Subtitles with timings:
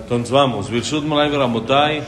[0.00, 2.02] Entonces vamos, Virshut Ramotay,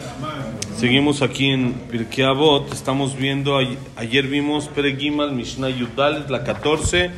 [0.77, 3.59] seguimos aquí en Pirkei Avot, estamos viendo,
[3.97, 7.11] ayer vimos Peregimal, Mishnah Yudalet, la 14,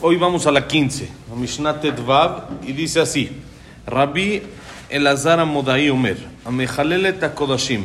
[0.00, 3.30] hoy vamos a la 15, a Mishnah Tetvav, y dice así,
[3.86, 4.42] Rabbi
[4.88, 7.84] Elazar Amodai Omer, Amechalelet HaKodashim,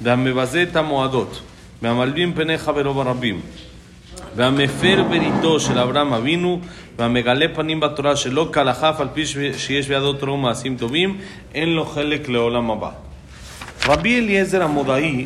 [0.00, 1.42] Damebaze Tamoadot,
[1.80, 3.40] Meamalbim Peneja Verobarabim,
[4.35, 6.59] והמפר בריתו של אברהם אבינו,
[6.97, 9.25] והמגלה פנים בתורה שלא כהלכה, אף על פי
[9.57, 11.17] שיש בידו תורה ומעשים טובים,
[11.53, 12.89] אין לו חלק לעולם הבא.
[13.87, 15.25] רבי אליעזר המודעי,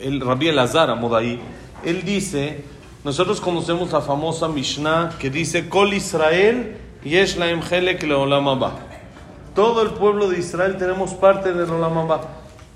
[0.00, 1.38] el Rabbi Elazar Amodai,
[1.84, 2.64] él dice,
[3.04, 8.78] nosotros conocemos la famosa Mishnah que dice, Kol Israel yesh laem chelek leolam haba.
[9.54, 12.20] Todo el pueblo de Israel tenemos parte del olam haba.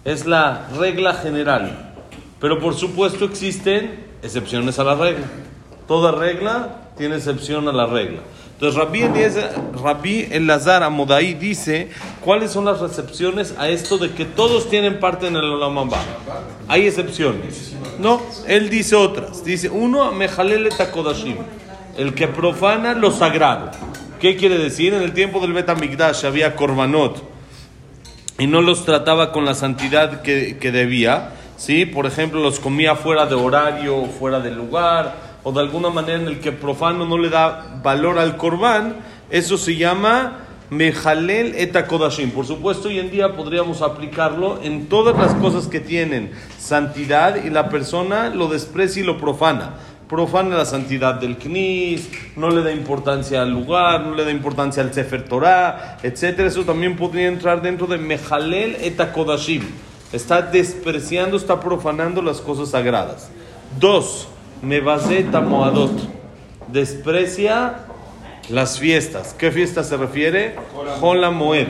[0.04, 1.92] Es la regla general.
[2.40, 5.25] Pero por supuesto existen excepciones a la regla.
[5.87, 8.19] Toda regla tiene excepción a la regla.
[8.59, 9.51] Entonces Rabbi, Eliezer,
[9.81, 15.27] Rabbi Elazar Amodai dice cuáles son las excepciones a esto de que todos tienen parte
[15.27, 15.89] en el Olam
[16.67, 17.73] Hay excepciones.
[17.99, 19.45] No, él dice otras.
[19.45, 21.37] Dice uno, Mejalele Takodashim,
[21.97, 23.71] el que profana lo sagrado.
[24.19, 24.93] ¿Qué quiere decir?
[24.93, 27.23] En el tiempo del Betamigdash había korbanot
[28.37, 31.31] y no los trataba con la santidad que, que debía.
[31.59, 31.85] ¿Sí?
[31.85, 36.27] Por ejemplo, los comía fuera de horario, fuera de lugar o de alguna manera en
[36.27, 38.95] el que profano no le da valor al corbán,
[39.29, 42.31] eso se llama Mejalel etakodashim.
[42.31, 47.49] Por supuesto, hoy en día podríamos aplicarlo en todas las cosas que tienen santidad y
[47.49, 49.75] la persona lo desprecia y lo profana.
[50.07, 54.81] Profana la santidad del knis, no le da importancia al lugar, no le da importancia
[54.81, 56.39] al Sefer Torah, etc.
[56.39, 59.88] Eso también podría entrar dentro de Mejalel etakodashim.
[60.11, 63.29] Está despreciando, está profanando las cosas sagradas.
[63.79, 64.27] Dos,
[64.61, 65.91] Mebazeta Moadot.
[66.67, 67.85] Desprecia
[68.49, 69.35] las fiestas.
[69.37, 70.55] ¿Qué fiesta se refiere?
[71.01, 71.67] Hola Moed.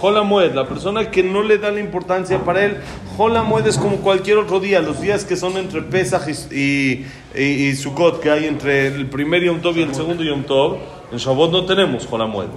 [0.00, 2.76] Hola Moed, la persona que no le da la importancia para él.
[3.16, 7.04] Hola Moed es como cualquier otro día, los días que son entre Pesach y,
[7.34, 10.76] y, Sukkot, que hay entre el primer Yom Tov y el segundo Yom Tov.
[11.10, 12.48] En Shabbat no tenemos Hola Moed.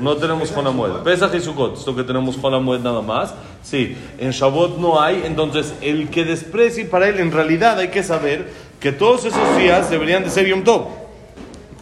[0.00, 1.02] No tenemos Moed.
[1.02, 3.34] Pesach y Sukkot, esto que tenemos Moed nada más.
[3.62, 5.22] Sí, en Shabbat no hay.
[5.24, 9.90] Entonces, el que desprecie para él, en realidad hay que saber que todos esos días
[9.90, 10.86] deberían de ser Yom Tov.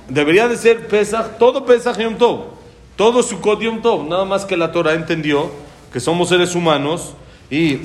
[0.08, 2.54] Debería de ser Pesach, todo Pesach Yom Tov.
[2.97, 4.08] Todo Sukkot Yom Tov.
[4.08, 5.50] Nada más que la Torah entendió
[5.92, 7.14] que somos seres humanos
[7.50, 7.80] y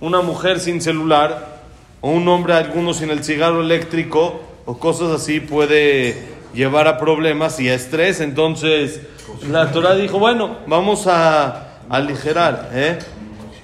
[0.00, 1.62] una mujer sin celular
[2.00, 7.60] o un hombre, algunos sin el cigarro eléctrico o cosas así puede llevar a problemas
[7.60, 8.20] y a estrés.
[8.20, 9.00] Entonces
[9.50, 12.70] la Torah dijo, bueno, vamos a aligerar.
[12.72, 12.98] ¿eh?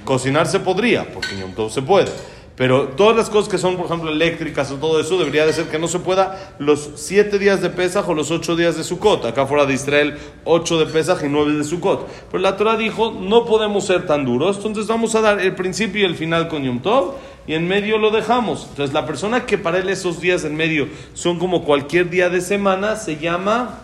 [0.05, 2.11] Cocinar se podría, porque Yom Tov se puede.
[2.57, 5.67] Pero todas las cosas que son, por ejemplo, eléctricas o todo eso, debería de ser
[5.69, 9.25] que no se pueda los siete días de Pesaj o los ocho días de Sukkot.
[9.25, 12.07] Acá fuera de Israel, ocho de Pesaj y nueve de Sukkot.
[12.31, 16.03] Pero la Torah dijo, no podemos ser tan duros, entonces vamos a dar el principio
[16.03, 17.15] y el final con Yom Tov
[17.47, 18.67] y en medio lo dejamos.
[18.69, 22.43] Entonces la persona que para él esos días en medio son como cualquier día de
[22.43, 23.81] semana, se llama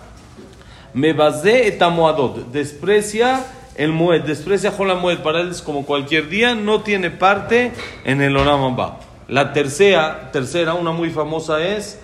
[0.98, 3.44] Mebazé etamoadot, desprecia
[3.76, 7.72] el Moed, desprecia Jola Moed, para él es como cualquier día, no tiene parte
[8.04, 8.98] en el Olam Ba.
[9.28, 12.00] La tercera, tercera, una muy famosa es.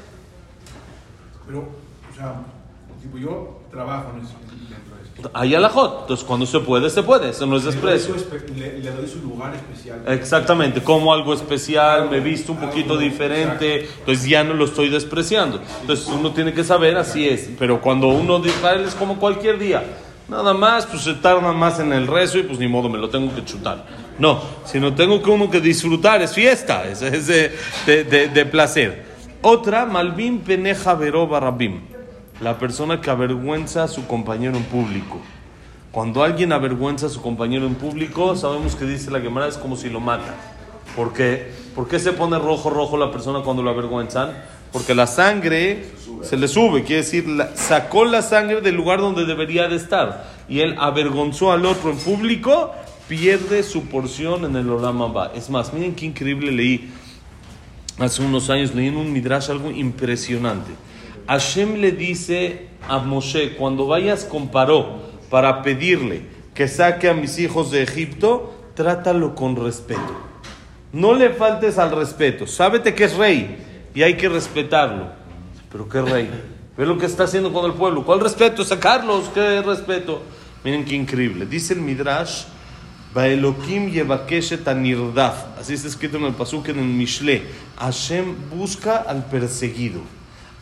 [1.45, 2.35] Pero, o sea,
[3.19, 4.35] yo trabajo en eso.
[5.33, 8.15] Hay alajot, entonces cuando se puede, se puede, eso no es desprecio.
[8.57, 10.03] Le, le, doy su lugar especial.
[10.07, 14.89] Exactamente, como algo especial, me he visto un poquito diferente, entonces ya no lo estoy
[14.89, 15.61] despreciando.
[15.81, 19.85] Entonces uno tiene que saber, así es, pero cuando uno dice, es como cualquier día,
[20.29, 23.11] Nada más, pues se tarda más en el rezo y pues ni modo, me lo
[23.11, 23.85] tengo que chutar.
[24.19, 27.53] No, sino tengo que uno que disfrutar, es fiesta, es, es de,
[27.85, 29.05] de, de, placer.
[29.43, 31.81] Otra, Malvin Peneja Veroba Rabim,
[32.41, 35.21] la persona que avergüenza a su compañero en público.
[35.93, 39.77] Cuando alguien avergüenza a su compañero en público, sabemos que dice la Gemara es como
[39.77, 40.35] si lo mata.
[40.97, 41.53] ¿Por qué?
[41.75, 44.33] ¿Por qué se pone rojo rojo la persona cuando lo avergüenzan?
[44.75, 45.85] porque la sangre
[46.23, 47.25] se le sube, quiere decir,
[47.55, 51.97] sacó la sangre del lugar donde debería de estar y él avergonzó al otro en
[51.97, 52.73] público,
[53.07, 55.01] pierde su porción en el Olam
[55.37, 56.91] Es más, miren qué increíble leí
[58.01, 60.73] hace unos años, leí en un Midrash algo impresionante.
[61.27, 65.01] Hashem le dice a Moshe, cuando vayas con Paró
[65.31, 66.23] para pedirle
[66.55, 70.15] que saque a mis hijos de Egipto, trátalo con respeto.
[70.93, 73.57] No le faltes al respeto, sábete que es rey
[73.95, 75.09] y hay que respetarlo.
[75.73, 76.31] Pero qué rey,
[76.77, 78.05] ve lo que está haciendo con el pueblo.
[78.05, 78.65] ¿Cuál respeto?
[78.65, 80.23] Sacarlos, qué respeto.
[80.63, 81.47] Miren qué increíble.
[81.47, 82.45] Dice el Midrash,
[83.13, 84.67] Baelokim yevakeshet.
[84.67, 87.43] Así está escrito en el Pasuk en el Mishle.
[87.77, 90.01] Hashem busca al perseguido.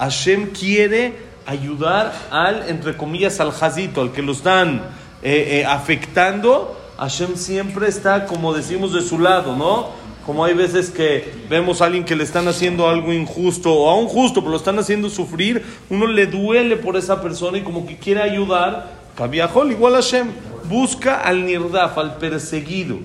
[0.03, 1.13] Hashem quiere
[1.47, 4.83] ayudar al, entre comillas, al jazito, al que lo están
[5.23, 9.91] eh, eh, afectando, Hashem siempre está, como decimos, de su lado, ¿no?
[10.27, 14.09] Como hay veces que vemos a alguien que le están haciendo algo injusto o aún
[14.09, 17.97] justo, pero lo están haciendo sufrir, uno le duele por esa persona y como que
[17.97, 18.91] quiere ayudar.
[19.17, 20.33] Kabiahol, igual Hashem,
[20.69, 22.99] busca al nirdaf, al perseguido.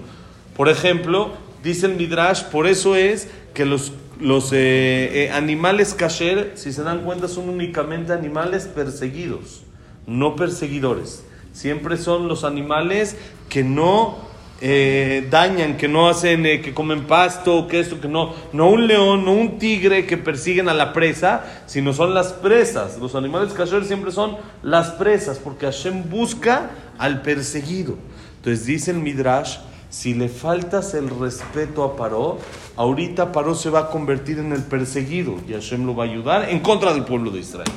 [0.56, 6.54] Por ejemplo, dice el Midrash, por eso es que los, los eh, eh, animales kasher,
[6.56, 9.64] si se dan cuenta, son únicamente animales perseguidos,
[10.06, 11.24] no perseguidores.
[11.54, 13.18] Siempre son los animales
[13.50, 14.18] que no
[14.62, 19.26] eh, dañan, que no hacen, que comen pasto, que esto, que no, no un león,
[19.26, 22.98] no un tigre que persiguen a la presa, sino son las presas.
[23.00, 27.98] Los animales kasher siempre son las presas, porque Hashem busca al perseguido.
[28.38, 29.58] Entonces dice el Midrash,
[29.90, 32.40] si le faltas el respeto a Paró,
[32.76, 36.50] ahorita Paró se va a convertir en el perseguido y Hashem lo va a ayudar
[36.50, 37.72] en contra del pueblo de Israel.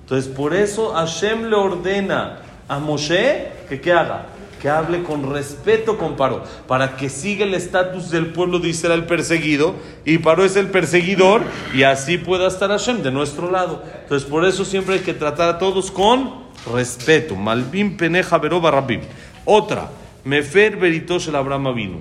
[0.00, 4.26] Entonces por eso Hashem le ordena a Moshe que qué haga,
[4.60, 9.06] que hable con respeto con Paró, para que siga el estatus del pueblo de Israel
[9.06, 9.74] perseguido,
[10.04, 11.42] y Paró es el perseguidor,
[11.74, 13.82] y así pueda estar Hashem de nuestro lado.
[14.02, 17.36] Entonces, por eso siempre hay que tratar a todos con respeto.
[17.36, 19.00] Malvin peneja veroba rabim.
[19.44, 19.88] Otra,
[20.24, 21.98] mefer veritosh el Abraham vino.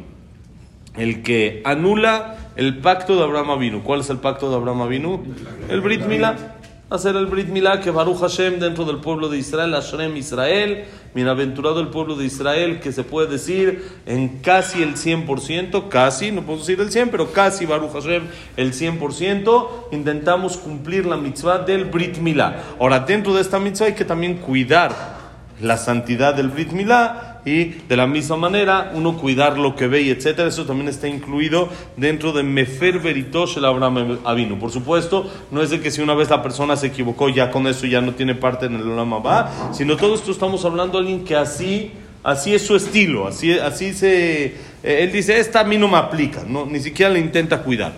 [0.95, 3.83] El que anula el pacto de Abraham vino.
[3.83, 5.23] ¿Cuál es el pacto de Abraham vino?
[5.69, 6.57] El Brit Milá
[6.89, 11.81] hacer el Brit Milá que Baruch Hashem dentro del pueblo de Israel, Hashem Israel, bienaventurado
[11.81, 16.59] el pueblo de Israel, que se puede decir en casi el 100%, casi, no puedo
[16.59, 18.23] decir el 100, pero casi Baruch Hashem
[18.55, 22.63] el 100%, intentamos cumplir la mitzvah del Brit Milá.
[22.79, 25.17] Ahora, dentro de esta mitzvah hay que también cuidar
[25.59, 30.01] la santidad del Brit Milá y de la misma manera uno cuidar lo que ve
[30.01, 30.49] y etcétera.
[30.49, 34.59] Eso también está incluido dentro de Mefer Veritosh el Abraham Avinu.
[34.59, 37.65] Por supuesto, no es de que si una vez la persona se equivocó, ya con
[37.65, 41.07] eso ya no tiene parte en el Olam va, sino todo esto estamos hablando de
[41.07, 44.45] alguien que así, así es su estilo, así, así se.
[44.45, 44.53] eh,
[44.83, 47.93] él dice, esta a mí no me aplica, no, ni siquiera le intenta cuidar.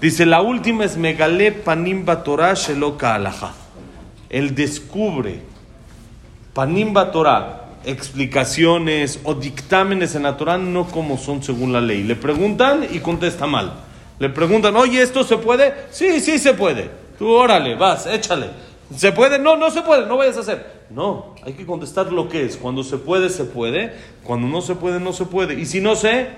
[0.00, 3.54] Dice, la última es Megale Panimba Torah Sheloka Alaha.
[4.28, 5.40] Él descubre
[6.52, 12.02] Panimba Torah, explicaciones o dictámenes en la Torah no como son según la ley.
[12.02, 13.72] Le preguntan y contesta mal.
[14.18, 15.72] Le preguntan, oye, ¿esto se puede?
[15.90, 16.90] Sí, sí se puede.
[17.18, 18.50] Tú órale, vas, échale.
[18.94, 19.38] ¿Se puede?
[19.38, 20.76] No, no se puede, no vayas a hacer.
[20.90, 22.56] No, hay que contestar lo que es.
[22.56, 23.92] Cuando se puede, se puede.
[24.22, 25.54] Cuando no se puede, no se puede.
[25.54, 26.28] Y si no sé,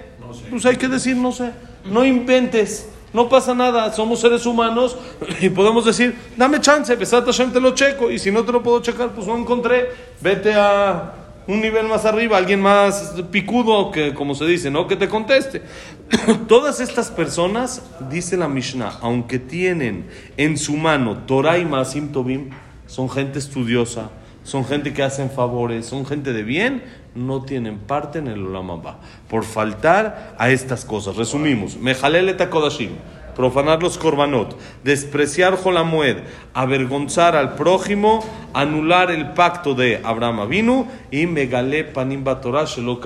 [0.51, 1.53] pues hay que decir no sé.
[1.85, 2.91] No inventes.
[3.13, 4.99] No pasa nada, somos seres humanos
[5.41, 8.11] y podemos decir, dame chance, Besat Hashem te lo checo.
[8.11, 9.91] Y si no te lo puedo checar, pues no encontré.
[10.21, 11.15] Vete a
[11.49, 14.87] un nivel más arriba, alguien más picudo, que como se dice, ¿no?
[14.87, 15.63] Que te conteste.
[16.47, 20.07] Todas estas personas, dice la Mishnah, aunque tienen
[20.37, 22.51] en su mano Torah y Masim Tobim,
[22.87, 24.11] son gente estudiosa,
[24.45, 26.85] son gente que hacen favores, son gente de bien,
[27.15, 28.99] no tienen parte en el Olam Abba,
[29.31, 31.17] por faltar a estas cosas.
[31.17, 32.91] Resumimos, Mejalel et Kodashim,
[33.39, 36.17] profanar los korbanot, despreciar Jolamued,
[36.55, 43.01] avergonzar al prójimo, anular el pacto de Abraham Avinu y Megale Panim Batorah Shelo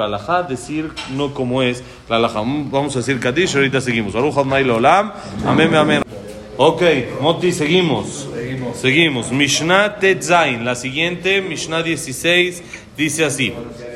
[0.49, 2.17] decir no como es la.
[2.17, 4.15] Vamos a decir Kadish, ahorita seguimos.
[4.15, 5.13] Olam,
[5.45, 6.03] amén, amén.
[6.57, 6.83] Ok,
[7.21, 8.27] Moti, seguimos.
[8.75, 9.31] Seguimos.
[9.33, 12.63] Mishnah Tetzain, la siguiente, Mishnah 16,
[12.97, 13.53] dice así: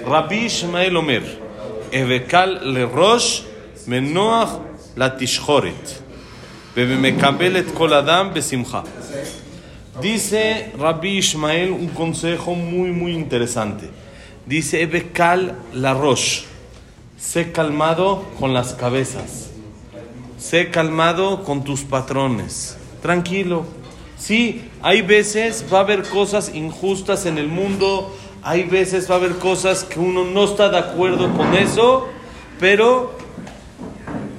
[0.06, 1.40] Rabbi Ishmael Omer,
[1.92, 3.40] Evekal le Rosh,
[3.86, 4.50] Menoach
[4.96, 5.16] la
[10.02, 13.88] Dice Rabbi Ishmael un consejo muy, muy interesante.
[14.44, 16.42] Dice Evekal la Rosh,
[17.16, 19.48] sé calmado con las cabezas.
[20.36, 22.76] Sé calmado con tus patrones.
[23.00, 23.64] Tranquilo.
[24.18, 29.18] Sí, hay veces va a haber cosas injustas en el mundo, hay veces va a
[29.18, 32.06] haber cosas que uno no está de acuerdo con eso,
[32.60, 33.16] pero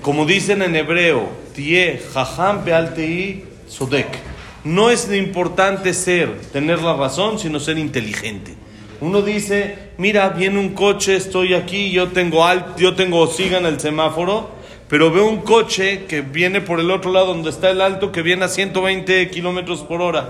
[0.03, 4.19] como dicen en hebreo, tie jajam bealtei sodek.
[4.63, 8.53] No es importante ser, tener la razón, sino ser inteligente.
[9.01, 13.65] Uno dice, mira, viene un coche, estoy aquí, yo tengo alt, yo tengo siga en
[13.65, 14.49] el semáforo,
[14.87, 18.21] pero veo un coche que viene por el otro lado donde está el alto, que
[18.21, 20.29] viene a 120 kilómetros por hora.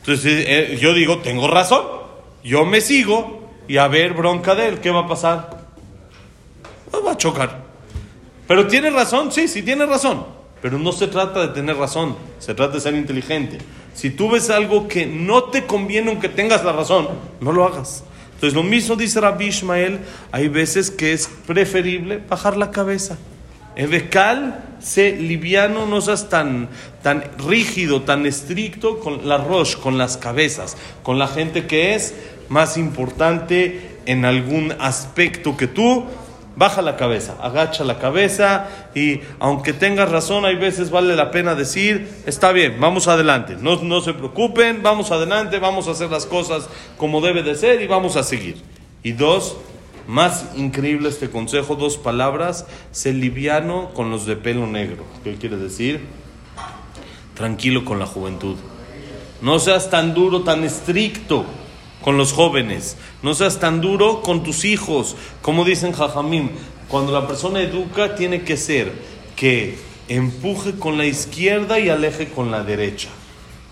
[0.00, 1.84] Entonces eh, yo digo, tengo razón,
[2.42, 5.64] yo me sigo y a ver bronca de él, ¿qué va a pasar?
[6.90, 7.64] Pues va a chocar.
[8.46, 10.43] Pero tiene razón, sí, sí tiene razón.
[10.64, 13.58] Pero no se trata de tener razón, se trata de ser inteligente.
[13.92, 17.06] Si tú ves algo que no te conviene aunque tengas la razón,
[17.42, 18.02] no lo hagas.
[18.32, 20.00] Entonces lo mismo dice Rabbi Ishmael,
[20.32, 23.18] hay veces que es preferible bajar la cabeza.
[23.76, 26.70] Ebecal, sé liviano, no seas tan,
[27.02, 32.14] tan rígido, tan estricto con la rosh, con las cabezas, con la gente que es
[32.48, 36.06] más importante en algún aspecto que tú,
[36.56, 41.54] baja la cabeza, agacha la cabeza y aunque tengas razón, hay veces vale la pena
[41.54, 46.26] decir, está bien, vamos adelante, no, no se preocupen, vamos adelante, vamos a hacer las
[46.26, 48.62] cosas como debe de ser y vamos a seguir.
[49.02, 49.56] Y dos,
[50.06, 55.04] más increíble este consejo, dos palabras, sé liviano con los de pelo negro.
[55.24, 56.00] ¿Qué quiere decir?
[57.34, 58.56] Tranquilo con la juventud.
[59.40, 61.44] No seas tan duro, tan estricto
[62.04, 62.98] con los jóvenes.
[63.22, 65.16] No seas tan duro con tus hijos.
[65.40, 66.50] Como dicen Jajamim,
[66.88, 68.92] cuando la persona educa tiene que ser
[69.34, 73.08] que empuje con la izquierda y aleje con la derecha.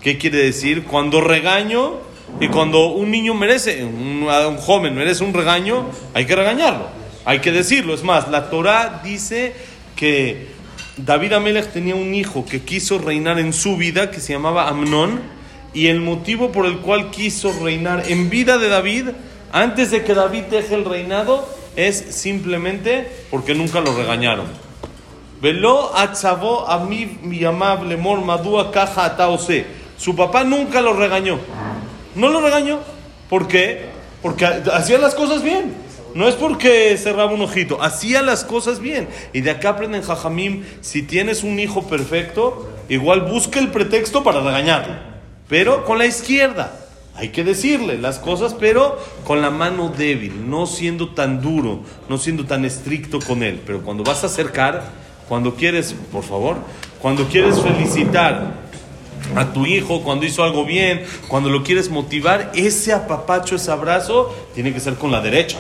[0.01, 0.85] ¿Qué quiere decir?
[0.85, 1.99] Cuando regaño
[2.41, 5.85] y cuando un niño merece, un, un joven merece un regaño,
[6.15, 6.89] hay que regañarlo,
[7.27, 7.93] hay que decirlo.
[7.93, 9.53] Es más, la Torah dice
[9.95, 10.49] que
[10.97, 15.21] David Amelech tenía un hijo que quiso reinar en su vida, que se llamaba Amnón,
[15.75, 19.09] y el motivo por el cual quiso reinar en vida de David,
[19.52, 24.47] antes de que David deje el reinado, es simplemente porque nunca lo regañaron.
[25.41, 29.67] Veló atzavó a mi amable mor madúa caja ataose.
[29.97, 31.38] Su papá nunca lo regañó.
[32.14, 32.81] No lo regañó.
[33.29, 33.87] ¿Por qué?
[34.21, 35.75] Porque hacía las cosas bien.
[36.14, 39.09] No es porque cerraba un ojito, hacía las cosas bien.
[39.33, 44.41] Y de acá aprenden Jajamim, si tienes un hijo perfecto, igual busca el pretexto para
[44.41, 45.12] regañarlo.
[45.49, 46.78] Pero con la izquierda.
[47.14, 52.16] Hay que decirle las cosas, pero con la mano débil, no siendo tan duro, no
[52.16, 53.61] siendo tan estricto con él.
[53.66, 54.82] Pero cuando vas a acercar,
[55.28, 56.56] cuando quieres, por favor,
[57.00, 58.54] cuando quieres felicitar
[59.37, 64.34] a tu hijo cuando hizo algo bien, cuando lo quieres motivar, ese apapacho, ese abrazo,
[64.54, 65.58] tiene que ser con la derecha.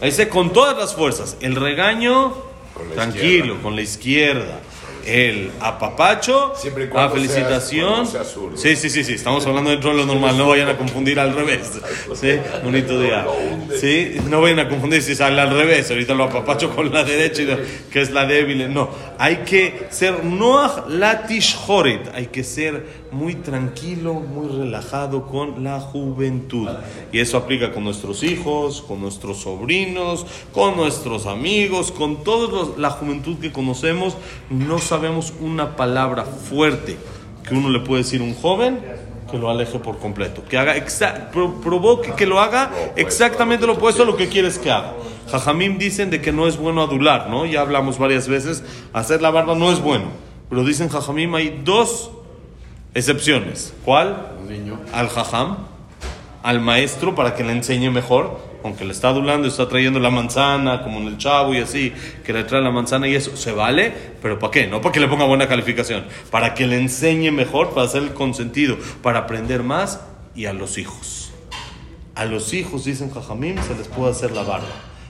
[0.00, 1.36] Ese con todas las fuerzas.
[1.40, 2.32] El regaño,
[2.74, 3.62] Con tranquilo, izquierda.
[3.62, 4.60] con la izquierda.
[5.06, 8.08] El apapacho, Siempre la felicitación.
[8.56, 11.32] sí, sí, sí, sí, estamos hablando dentro de lo normal, no vayan a confundir al
[11.32, 11.78] revés.
[12.14, 12.32] Sí,
[12.64, 13.24] bonito día.
[13.80, 17.42] Sí, no vayan a confundir si sale al revés, ahorita lo apapacho con la derecha,
[17.90, 18.72] que es la débil.
[18.74, 21.56] No, hay que ser noach latish
[22.14, 26.68] hay que ser muy tranquilo, muy relajado con la juventud.
[27.12, 32.90] Y eso aplica con nuestros hijos, con nuestros sobrinos, con nuestros amigos, con toda la
[32.90, 34.16] juventud que conocemos.
[34.50, 36.96] No sabemos una palabra fuerte
[37.46, 38.80] que uno le puede decir a un joven
[39.30, 43.72] que lo aleje por completo, que haga exa- pro- provoque que lo haga exactamente lo
[43.74, 44.92] opuesto a lo que quieres que haga.
[45.30, 47.44] Jajamim dicen de que no es bueno adular, ¿no?
[47.46, 50.04] Ya hablamos varias veces, hacer la barba no es bueno,
[50.48, 52.10] pero dicen Jajamim hay dos
[52.94, 53.74] excepciones.
[53.84, 54.28] ¿Cuál?
[54.92, 55.56] Al jajam,
[56.46, 60.84] al maestro para que le enseñe mejor, aunque le está adulando, está trayendo la manzana,
[60.84, 61.92] como en el chavo y así,
[62.24, 64.68] que le trae la manzana y eso, se vale, pero ¿para qué?
[64.68, 68.14] No para que le ponga buena calificación, para que le enseñe mejor, para hacer el
[68.14, 70.02] consentido, para aprender más
[70.36, 71.32] y a los hijos.
[72.14, 74.68] A los hijos, dicen Jajamim, se les puede hacer la barba.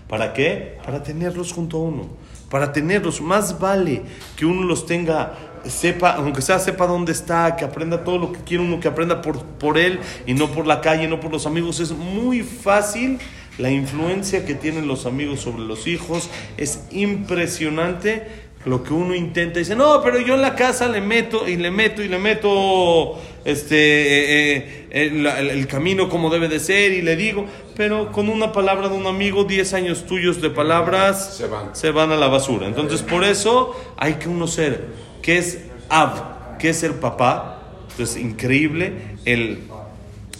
[0.08, 0.78] ¿Para qué?
[0.86, 2.08] Para tenerlos junto a uno.
[2.48, 3.20] Para tenerlos.
[3.20, 4.00] Más vale
[4.36, 5.34] que uno los tenga,
[5.68, 9.22] sepa, aunque sea sepa dónde está, que aprenda todo lo que quiere uno, que aprenda
[9.22, 11.80] por, por él y no por la calle, no por los amigos.
[11.80, 13.18] Es muy fácil
[13.58, 16.30] la influencia que tienen los amigos sobre los hijos.
[16.56, 19.58] Es impresionante lo que uno intenta.
[19.58, 23.18] Dice, no, pero yo en la casa le meto y le meto y le meto
[23.46, 28.28] este, eh, eh, el, el- camino como debe de ser y le digo, pero con
[28.28, 31.36] una palabra de un amigo, 10 años tuyos de palabras
[31.72, 32.12] Se van.
[32.12, 32.66] a la basura.
[32.66, 34.84] Entonces, por eso hay que uno ser,
[35.22, 37.62] que es Ab, que es el papá.
[37.92, 38.92] Entonces, increíble
[39.24, 39.60] el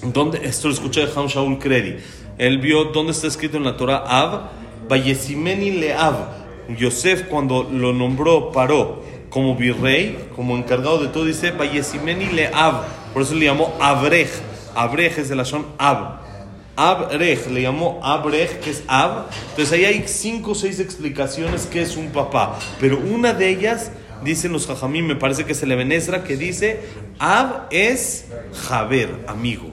[0.03, 0.41] ¿Dónde?
[0.45, 1.97] Esto lo escuché de Ham Shaul Kredi.
[2.39, 4.51] Él vio dónde está escrito en la Torah Ab,
[4.89, 6.17] Vayesimeni le Ab.
[6.77, 9.03] Yosef cuando lo nombró, paró
[9.37, 12.85] como virrey, como encargado de todo, dice Vayesimeni le Ab.
[13.12, 14.31] Por eso le llamó Abrej.
[14.75, 16.21] Abrej es de la son Ab.
[16.75, 19.26] Abrej, le llamó Abrej, que es Ab.
[19.50, 22.59] Entonces ahí hay cinco o seis explicaciones que es un papá.
[22.81, 23.90] Pero una de ellas,
[24.25, 26.81] dicen los jajamín, me parece que es el Ebenesra, que dice
[27.19, 28.28] Ab es
[28.66, 29.66] Javer, amigo.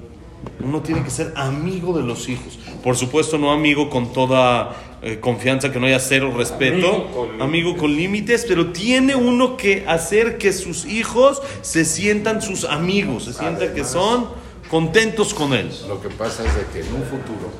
[0.61, 2.59] Uno tiene que ser amigo de los hijos.
[2.83, 7.29] Por supuesto, no amigo con toda eh, confianza, que no haya cero respeto.
[7.41, 8.45] Amigo con límites.
[8.47, 13.83] pero tiene uno que hacer que sus hijos se sientan sus amigos, se sientan que
[13.83, 14.29] son
[14.69, 15.69] contentos con él.
[15.87, 17.51] Lo que pasa es de que en un futuro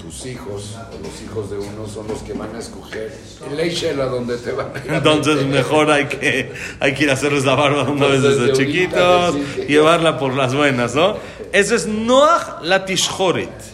[0.00, 3.12] tus hijos o los hijos de uno son los que van a escoger
[3.50, 7.10] el Eichel a donde te van a ir Entonces mejor hay que, hay que ir
[7.10, 9.36] a hacerles la barba una vez desde chiquitos,
[9.68, 11.16] llevarla por las buenas, ¿no?
[11.52, 13.71] Eso es Noach Latishhoret.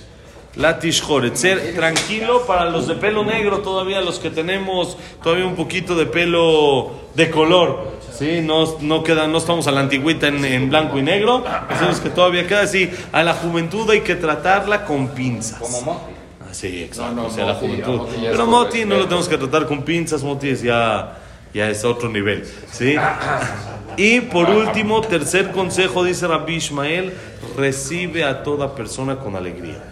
[0.57, 5.55] La tishjoret, ser tranquilo para los de pelo negro todavía, los que tenemos todavía un
[5.55, 7.99] poquito de pelo de color.
[8.13, 11.45] Sí, no, no, queda, no estamos a la antigüita en, en blanco y negro,
[11.89, 12.91] es que todavía queda así.
[13.13, 15.61] A la juventud hay que tratarla con pinzas.
[15.61, 16.13] Como Moti.
[16.41, 17.15] Ah, sí, exacto.
[17.15, 17.95] No, no, o sea, la Moti, juventud.
[17.95, 21.19] a Moti Pero Moti no lo tenemos que tratar con pinzas, Moti es ya,
[21.55, 22.45] ya es otro nivel.
[22.73, 22.97] ¿sí?
[23.97, 27.13] Y por último, tercer consejo, dice Rabbi Ishmael,
[27.57, 29.83] recibe a toda persona con alegría.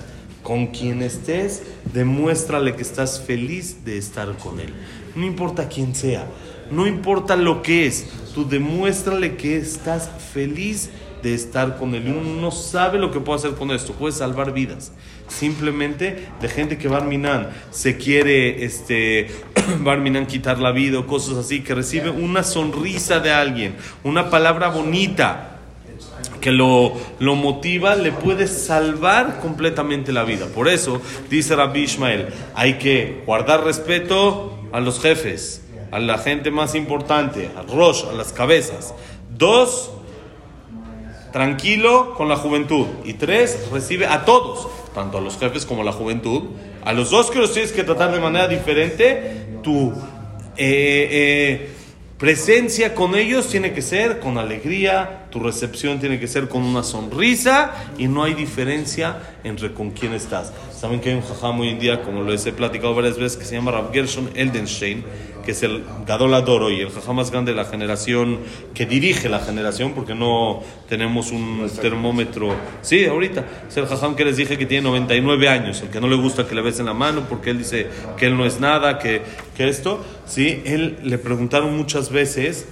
[0.47, 4.73] Con quien estés, demuéstrale que estás feliz de estar con él.
[5.17, 6.25] No importa quién sea,
[6.71, 10.91] no importa lo que es, tú demuéstrale que estás feliz
[11.25, 12.07] de estar con él.
[12.07, 14.93] Uno no sabe lo que puede hacer con esto, puede salvar vidas.
[15.27, 19.27] Simplemente de gente que Barminan se quiere, este,
[19.81, 23.75] Barminan quitar la vida o cosas así, que recibe una sonrisa de alguien,
[24.05, 25.56] una palabra bonita
[26.41, 30.47] que lo, lo motiva, le puede salvar completamente la vida.
[30.55, 31.01] Por eso,
[31.31, 37.51] dice Rabbi Ishmael, hay que guardar respeto a los jefes, a la gente más importante,
[37.57, 38.95] al Rosh, a las cabezas.
[39.37, 39.91] Dos,
[41.33, 42.87] tranquilo con la juventud.
[43.05, 46.45] Y tres, recibe a todos, tanto a los jefes como a la juventud.
[46.85, 49.59] A los dos que los tienes que tratar de manera diferente.
[49.63, 49.93] Tu
[50.57, 51.76] eh, eh,
[52.19, 56.83] presencia con ellos tiene que ser con alegría, tu recepción tiene que ser con una
[56.83, 60.53] sonrisa y no hay diferencia entre con quién estás.
[60.77, 63.47] Saben que hay un jajam hoy en día, como lo he platicado varias veces, que
[63.47, 65.05] se llama Rav Gershon Eldenstein,
[65.43, 68.41] que es el Gadol Adoro y el jajam más grande de la generación,
[68.75, 72.55] que dirige la generación, porque no tenemos un termómetro.
[72.83, 73.47] Sí, ahorita.
[73.67, 76.47] Es el jajam que les dije que tiene 99 años, el que no le gusta
[76.47, 77.87] que le besen la mano, porque él dice
[78.19, 79.23] que él no es nada, que,
[79.57, 80.05] que esto.
[80.27, 82.69] Sí, él le preguntaron muchas veces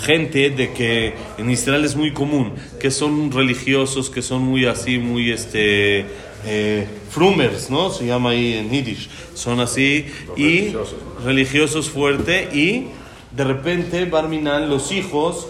[0.00, 4.98] gente de que en Israel es muy común, que son religiosos, que son muy así,
[4.98, 6.06] muy este
[6.44, 7.90] eh, frumers, ¿no?
[7.90, 9.08] Se llama ahí en Yiddish.
[9.34, 10.06] Son así
[10.36, 10.94] y religiosos.
[11.24, 12.86] religiosos fuerte y
[13.34, 15.48] de repente Barminan los hijos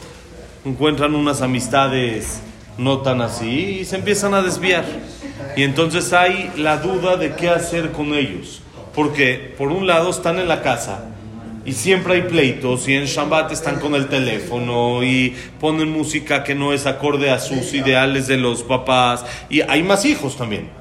[0.65, 2.41] encuentran unas amistades
[2.79, 4.85] no tan así y se empiezan a desviar.
[5.57, 8.63] Y entonces hay la duda de qué hacer con ellos.
[8.95, 11.05] Porque por un lado están en la casa
[11.65, 16.55] y siempre hay pleitos y en Shabbat están con el teléfono y ponen música que
[16.55, 20.80] no es acorde a sus ideales de los papás y hay más hijos también.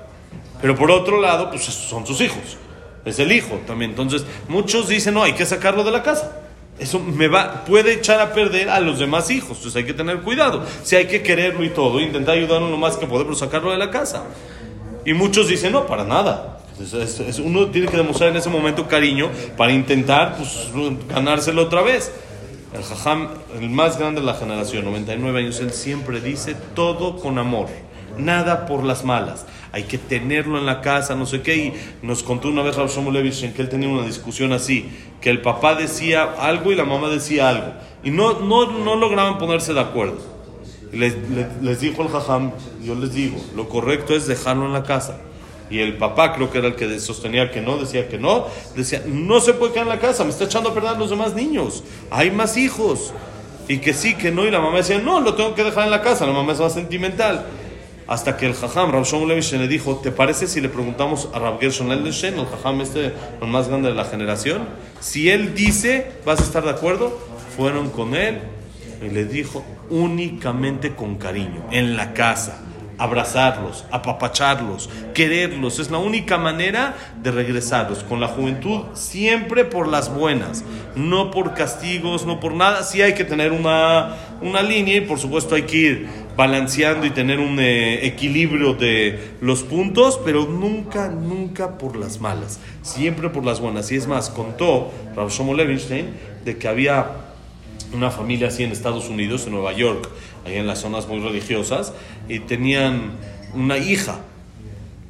[0.62, 2.58] Pero por otro lado, pues son sus hijos.
[3.06, 3.92] Es el hijo también.
[3.92, 6.38] Entonces, muchos dicen, no, hay que sacarlo de la casa.
[6.80, 9.58] Eso me va, puede echar a perder a los demás hijos.
[9.58, 10.66] Entonces hay que tener cuidado.
[10.84, 13.90] Si hay que quererlo y todo, intentar ayudarlo lo más que podemos, sacarlo de la
[13.92, 14.24] casa.
[15.06, 16.60] Y muchos dicen, no, para nada.
[16.82, 20.70] Es- es- es- uno tiene que demostrar en ese momento cariño para intentar pues,
[21.10, 22.12] ganárselo otra vez.
[22.74, 27.68] El el más grande de la generación, 99 años, él siempre dice todo con amor,
[28.18, 29.46] nada por las malas.
[29.72, 31.56] Hay que tenerlo en la casa, no sé qué.
[31.58, 34.90] Y nos contó una vez Rav Shlomo Levish que él tenía una discusión así,
[35.22, 37.74] que el papá decía algo y la mamá decía algo.
[38.04, 40.18] Y no, no, no lograban ponerse de acuerdo.
[40.92, 42.52] Les, les- les dijo el jajam,
[42.84, 45.20] yo les digo, lo correcto es dejarlo en la casa.
[45.70, 49.04] Y el papá creo que era el que sostenía que no, decía que no, decía,
[49.06, 51.36] no se puede quedar en la casa, me está echando a perder a los demás
[51.36, 53.14] niños, hay más hijos.
[53.68, 55.92] Y que sí, que no, y la mamá decía, no, lo tengo que dejar en
[55.92, 57.46] la casa, la mamá es más sentimental.
[58.10, 61.38] Hasta que el jajam, Rav Shlomo Levish, le dijo, ¿te parece si le preguntamos a
[61.38, 64.64] Rav Gershon Edelstein, el jajam este, el más grande de la generación?
[65.00, 67.16] Si él dice, ¿vas a estar de acuerdo?
[67.56, 68.40] Fueron con él
[69.06, 72.64] y le dijo únicamente con cariño, en la casa,
[72.98, 75.78] abrazarlos, apapacharlos, quererlos.
[75.78, 78.04] Es la única manera de regresarlos.
[78.04, 80.64] Con la juventud siempre por las buenas,
[80.96, 82.82] no por castigos, no por nada.
[82.82, 87.10] Sí hay que tener una, una línea y por supuesto hay que ir balanceando y
[87.10, 93.46] tener un eh, equilibrio de los puntos, pero nunca, nunca por las malas, siempre por
[93.46, 93.92] las buenas.
[93.92, 96.06] Y es más, contó Rav Shlomo Levinstein
[96.46, 97.08] de que había
[97.92, 100.10] una familia así en Estados Unidos, en Nueva York,
[100.46, 101.92] ahí en las zonas muy religiosas,
[102.30, 103.18] y tenían
[103.54, 104.22] una hija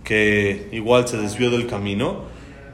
[0.03, 2.23] que igual se desvió del camino,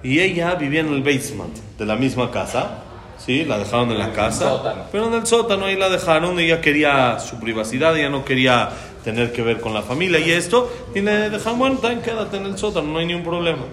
[0.01, 2.84] y ella vivía en el basement de la misma casa,
[3.25, 3.43] ¿sí?
[3.45, 4.45] La dejaron en la casa,
[4.91, 8.69] pero en el sótano ahí la dejaron, ella quería su privacidad, ella no quería
[9.03, 12.45] tener que ver con la familia y esto, y le dejaron, bueno, también quédate en
[12.45, 13.63] el sótano, no hay ningún problema.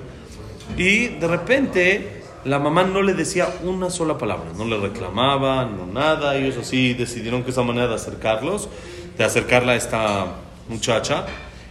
[0.76, 5.86] Y de repente la mamá no le decía una sola palabra, no le reclamaba, no
[5.86, 6.34] nada.
[6.36, 8.68] Ellos así decidieron que esa manera de acercarlos,
[9.16, 10.26] de acercarla a esta
[10.68, 11.24] muchacha.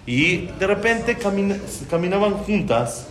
[0.06, 1.58] Y de repente camina-
[1.90, 3.08] caminaban juntas.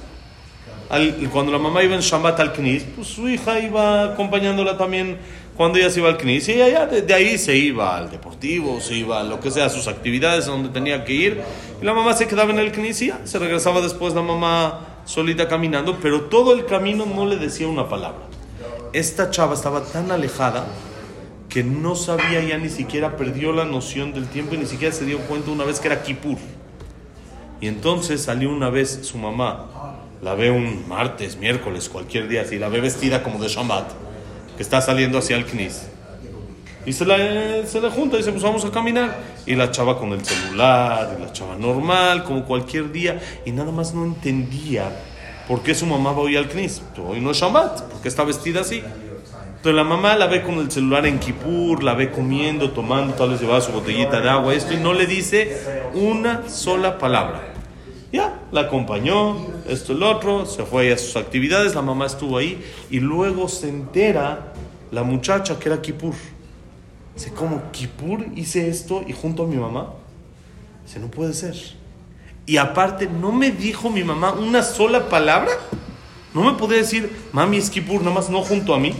[0.91, 5.19] Al- cuando la mamá iba en Shabbat al Knis, pues su hija iba acompañándola también
[5.57, 8.81] cuando ella se iba al CNIS, y ella de, de ahí se iba al deportivo,
[8.81, 11.43] se iba a lo que sea, a sus actividades donde tenía que ir,
[11.81, 14.87] y la mamá se quedaba en el CNIS y ya, se regresaba después la mamá
[15.05, 18.23] solita caminando, pero todo el camino no le decía una palabra.
[18.95, 20.65] Esta chava estaba tan alejada
[21.51, 25.05] que no sabía ya ni siquiera, perdió la noción del tiempo y ni siquiera se
[25.05, 26.39] dio cuenta una vez que era Kippur.
[27.61, 29.90] Y entonces salió una vez su mamá,
[30.23, 33.91] la ve un martes, miércoles, cualquier día, así, la ve vestida como de Shabbat,
[34.57, 35.89] que está saliendo hacia el Knis.
[36.87, 37.17] Y se, la,
[37.67, 39.19] se le junta y dice, pues vamos a caminar.
[39.47, 43.71] Y la chava con el celular, y la chava normal, como cualquier día, y nada
[43.71, 44.91] más no entendía
[45.47, 46.83] por qué su mamá va hoy al Knis.
[47.07, 48.83] Hoy no es Shabbat, porque está vestida así.
[49.61, 53.31] Entonces la mamá la ve con el celular en Kippur, la ve comiendo, tomando, tal
[53.31, 55.61] vez llevaba su botellita de agua, esto, y no le dice
[55.93, 57.50] una sola palabra.
[58.13, 59.37] Ya, la acompañó,
[59.69, 63.69] esto, el otro, se fue a sus actividades, la mamá estuvo ahí, y luego se
[63.69, 64.53] entera
[64.91, 66.15] la muchacha que era Kippur.
[67.15, 69.91] Dice, ¿cómo Kippur hice esto y junto a mi mamá?
[70.85, 71.55] Dice, no puede ser.
[72.47, 75.53] Y aparte, ¿no me dijo mi mamá una sola palabra?
[76.35, 78.93] ¿No me podía decir, mami es Kippur, nada más no junto a mí?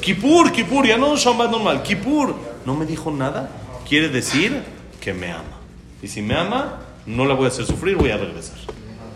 [0.00, 2.34] Kippur, Kippur, ya no Shabbat normal, Kippur.
[2.64, 3.50] No me dijo nada,
[3.88, 4.62] quiere decir
[5.00, 5.60] que me ama.
[6.02, 8.56] Y si me ama, no la voy a hacer sufrir, voy a regresar.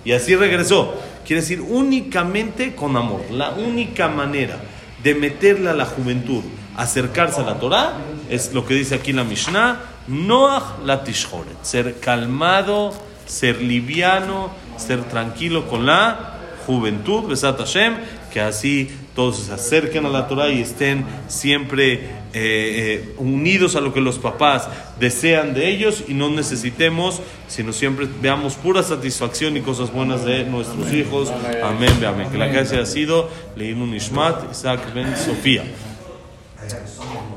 [0.04, 0.94] Y así regresó.
[1.26, 3.22] Quiere decir únicamente con amor.
[3.30, 4.56] La única manera
[5.02, 6.42] de meterle a la juventud,
[6.76, 7.94] acercarse a la Torah,
[8.28, 11.62] es lo que dice aquí la Mishnah, Noach la tishhoret.
[11.62, 12.92] Ser calmado,
[13.26, 17.96] ser liviano, ser tranquilo con la juventud, Besat Hashem,
[18.32, 22.00] que así todos se acerquen a la Torah y estén siempre eh,
[22.32, 24.68] eh, unidos a lo que los papás
[25.00, 30.44] desean de ellos y no necesitemos, sino siempre veamos pura satisfacción y cosas buenas de
[30.44, 31.32] nuestros hijos.
[31.62, 32.28] Amén, amén.
[32.30, 35.64] Que la clase ha sido Leinu Nishmat, Isaac Ben Sofía.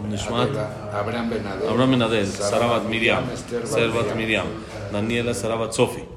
[0.10, 0.50] Nishmat.
[0.94, 1.70] Abraham Benadel.
[1.70, 3.24] Abraham Benadel, Sarabat Miriam,
[3.66, 4.46] Servat Miriam,
[4.92, 6.13] Daniela Sarabat Sofi.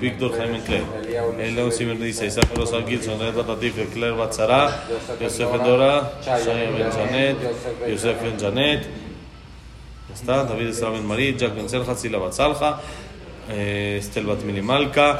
[0.00, 0.82] Víctor Jaime Clay.
[1.38, 4.72] Elon Simer dice, Isaac Rosa Gilson, Reda Latif, Claire Batzara,
[5.20, 7.36] Yosef Endora, Shaya Benjanet,
[7.88, 8.82] Yosef Benjanet,
[10.08, 12.78] ya está, David Esra Ben Marit, Jack Ben Serja, Sila Batzalja,
[13.48, 15.16] Estel Bat Milimalka,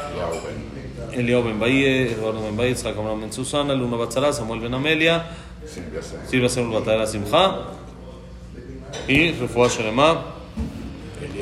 [1.12, 5.18] אליהו בן באי, אדוארדו בן באי, יצחק אמנם בן סוסנה, לונה בצלה, סמואל בן אמליה,
[6.26, 7.52] סילביה סמול בתאי השמחה,
[9.08, 10.22] היא רפואה שלמה.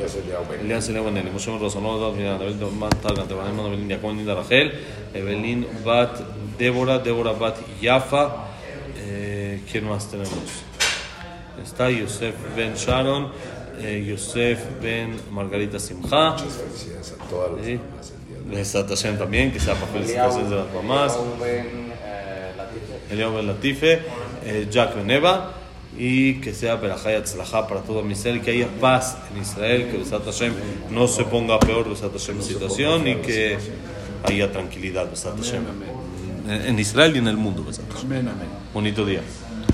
[0.00, 0.60] Refuah Shelema.
[0.60, 1.14] Elías Eliao Ben.
[1.14, 4.72] Benelli, Moshe Ben Rosanov, David Miranda, Abel Doman Targan, Tebanem, Evelyn Jacob, Ninda Rachel,
[5.14, 6.20] Evelyn Bat
[6.58, 8.46] Débora, Débora Bat Yafa.
[8.96, 10.64] Eh, ¿Quién más tenemos?
[11.62, 13.32] Está Yosef Ben Sharon,
[13.80, 16.30] eh, Yosef Ben Margarita Simcha.
[16.30, 17.80] Muchas felicidades a todas las Sí.
[18.46, 21.16] Besat Hashem también, que sea para felicitaciones de las mamás.
[21.16, 23.96] Rubén, eh, Latife.
[23.96, 24.02] Ben
[24.44, 25.52] eh, Jack Ben Eva,
[25.98, 29.98] y que sea Berajá y Atzlajá para todo Israel, que haya paz en Israel, que
[29.98, 30.54] Besat Hashem
[30.90, 33.58] no se ponga peor Besat Hashem situación y que
[34.24, 35.64] haya tranquilidad Besat Hashem
[36.48, 38.28] en Israel y en el mundo Besat Hashem.
[38.72, 39.22] Bonito día.